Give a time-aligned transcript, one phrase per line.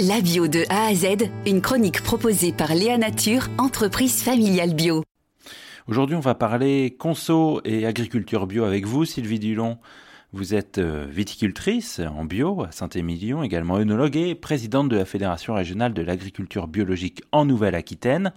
[0.00, 5.04] La bio de A à Z, une chronique proposée par Léa Nature, entreprise familiale bio.
[5.86, 9.78] Aujourd'hui, on va parler conso et agriculture bio avec vous, Sylvie Dulon.
[10.32, 15.54] Vous êtes euh, viticultrice en bio à Saint-Émilion, également œnologue et présidente de la Fédération
[15.54, 18.32] régionale de l'agriculture biologique en Nouvelle-Aquitaine.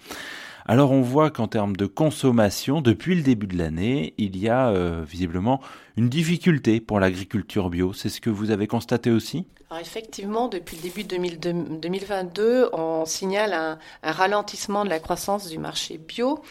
[0.69, 4.67] Alors on voit qu'en termes de consommation, depuis le début de l'année, il y a
[4.67, 5.61] euh, visiblement
[5.95, 7.93] une difficulté pour l'agriculture bio.
[7.93, 9.47] C'est ce que vous avez constaté aussi?
[9.79, 15.97] Effectivement, depuis le début de 2022, on signale un, ralentissement de la croissance du marché
[15.97, 16.43] bio.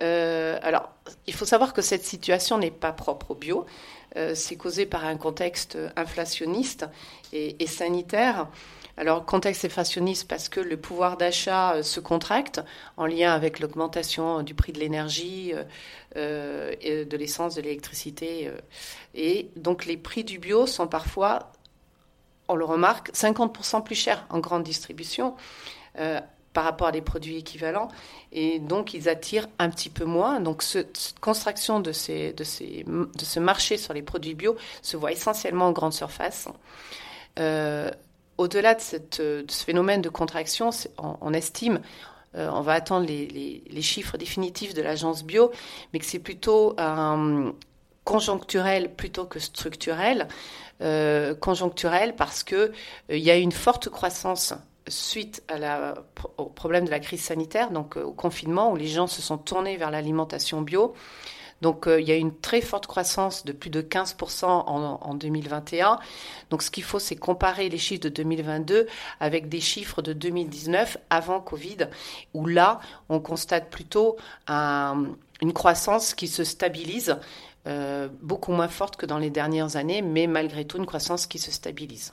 [0.00, 0.90] Euh, alors,
[1.26, 3.66] il faut savoir que cette situation n'est pas propre au bio.
[4.16, 6.86] Euh, c'est causé par un contexte inflationniste
[7.32, 8.46] et sanitaire.
[8.98, 12.62] Alors, contexte inflationniste parce que le pouvoir d'achat euh, se contracte
[12.96, 15.64] en lien avec l'augmentation du prix de l'énergie, euh,
[16.16, 18.48] euh de l'essence, de l'électricité.
[18.48, 18.58] Euh.
[19.14, 21.52] et donc, les prix du bio sont parfois,
[22.48, 25.34] on le remarque, 50% plus chers en grande distribution.
[26.52, 27.88] par rapport à des produits équivalents.
[28.32, 30.40] Et donc, ils attirent un petit peu moins.
[30.40, 34.96] Donc, cette construction de, ces, de, ces, de ce marché sur les produits bio se
[34.96, 36.48] voit essentiellement en grande surface.
[37.38, 37.90] Euh,
[38.38, 41.80] au-delà de, ce phénomène de contraction, on, estime,
[42.34, 45.50] euh, on va attendre les, chiffres définitifs de l'agence bio,
[45.92, 46.76] mais que c'est plutôt
[48.04, 50.28] conjoncturel plutôt que structurel.
[50.82, 54.52] Euh, conjoncturel parce qu'il euh, y a une forte croissance
[54.86, 55.42] suite
[56.36, 59.78] au problème de la crise sanitaire, donc au confinement, où les gens se sont tournés
[59.78, 60.94] vers l'alimentation bio.
[61.62, 65.98] Donc euh, il y a une très forte croissance de plus de 15% en, 2021.
[66.50, 68.86] Donc ce qu'il faut, c'est comparer les chiffres de 2022
[69.20, 71.88] avec des chiffres de 2019 avant Covid,
[72.34, 74.16] où là, on constate plutôt
[74.48, 77.16] une croissance qui se stabilise.
[77.66, 81.40] Euh, beaucoup moins forte que dans les dernières années, mais malgré tout une croissance qui
[81.40, 82.12] se stabilise.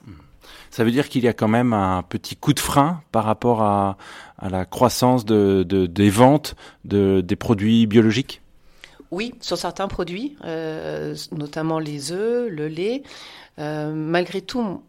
[0.72, 3.62] Ça veut dire qu'il y a quand même un petit coup de frein par rapport
[3.62, 3.98] à,
[4.42, 8.43] la croissance des ventes des produits biologiques?
[9.14, 13.04] Oui, sur certains produits, euh, notamment les œufs, le lait.
[13.60, 14.82] Euh, malgré tout,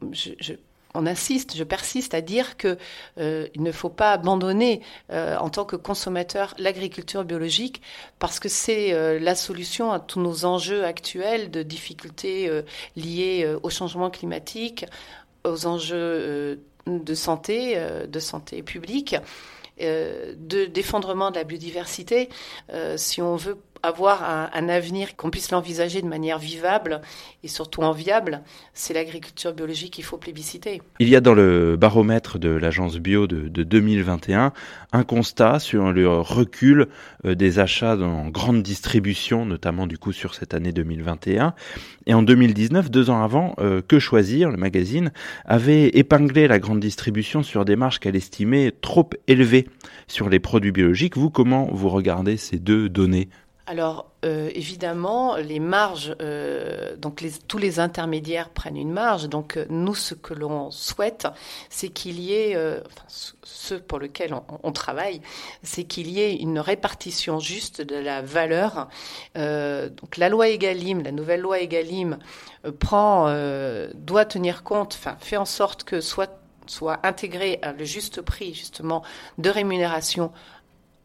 [0.94, 2.78] on insiste, je persiste à dire qu'il
[3.18, 7.82] euh, ne faut pas abandonner en tant que consommateur l'agriculture biologique
[8.18, 12.50] parce que c'est la solution à tous nos enjeux actuels de difficultés
[12.96, 14.86] liées au changement climatique,
[15.44, 17.78] aux enjeux de santé,
[18.08, 19.16] de santé publique,
[19.80, 22.28] de défendrement de la biodiversité.
[22.96, 24.24] si on veut avoir
[24.54, 27.02] un, avenir qu'on puisse l'envisager de manière vivable
[27.42, 28.40] et surtout enviable,
[28.72, 30.80] c'est l'agriculture biologique qu'il faut plébisciter.
[31.00, 34.52] Il y a dans le baromètre de l'agence bio de, 2021
[34.92, 36.86] un constat sur le recul
[37.24, 41.54] euh, des achats en grande distribution, notamment du coup sur cette année 2021.
[42.06, 45.12] Et en 2019, deux ans avant, euh, Que choisir, le magazine,
[45.44, 49.63] avait épinglé la grande distribution sur des marges qu'elle estimait trop élevées
[50.06, 51.16] sur les produits biologiques.
[51.16, 53.28] Vous, comment vous regardez ces deux données?
[53.66, 59.26] Alors euh, évidemment, les marges, euh, donc tous les intermédiaires prennent une marge.
[59.30, 61.26] Donc euh, nous, ce que l'on souhaite,
[61.70, 65.22] c'est qu'il y ait, enfin, ce pour lequel on, travaille,
[65.62, 68.88] c'est qu'il y ait une répartition juste de la valeur.
[69.34, 72.18] donc la loi Egalim, la nouvelle loi Egalim,
[72.78, 73.32] prend,
[73.94, 79.02] doit tenir compte, enfin fait en sorte que soit soit intégré le juste prix justement
[79.38, 80.32] de rémunération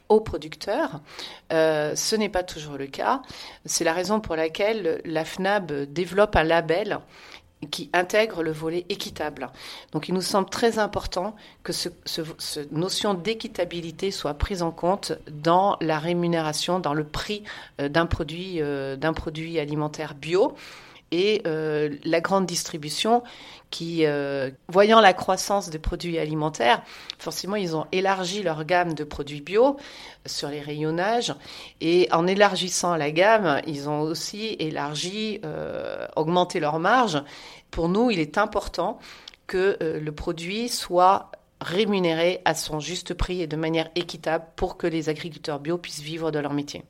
[0.09, 1.01] aux producteurs.
[1.53, 3.21] Euh, ce n'est pas toujours le cas.
[3.65, 6.99] C'est la raison pour laquelle la FNAB développe un label
[7.71, 9.49] qui intègre le volet équitable.
[9.91, 11.89] Donc il nous semble très important que ce,
[12.71, 17.43] notion d'équitabilité soit prise en compte dans la rémunération, dans le prix
[17.81, 20.55] euh, euh, d'un produit alimentaire bio
[21.11, 23.23] et euh, la grande distribution
[23.69, 26.81] qui, euh, voyant la croissance des produits alimentaires,
[27.19, 29.77] forcément, ils ont élargi leur gamme de produits bio
[30.25, 31.33] sur les rayonnages.
[31.81, 37.21] Et en élargissant la gamme, ils ont aussi élargi, euh, augmenté leur marge.
[37.69, 38.99] Pour nous, il est important
[39.45, 44.85] que le produit soit rémunéré à son juste prix et de manière équitable pour que
[44.85, 46.83] les agriculteurs bio puissent vivre de leur métier.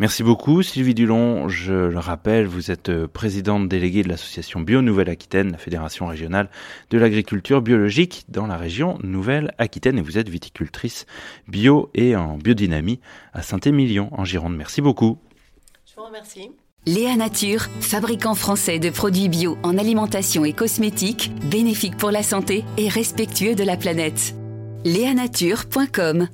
[0.00, 1.48] Merci beaucoup Sylvie Dulon.
[1.48, 6.50] Je le rappelle, vous êtes euh, présidente déléguée de l'association Bio Nouvelle-Aquitaine, la fédération régionale
[6.90, 11.06] de l'agriculture biologique dans la région Nouvelle-Aquitaine et vous êtes viticultrice
[11.46, 12.98] bio et en biodynamie
[13.32, 14.56] à Saint-Émilion en Gironde.
[14.56, 15.18] Merci beaucoup.
[15.86, 16.50] Je vous remercie.
[16.86, 22.64] Léa Nature, fabricant français de produits bio en alimentation et cosmétiques, bénéfique pour la santé
[22.78, 24.34] et respectueux de la planète.
[24.84, 26.28] Léanature.com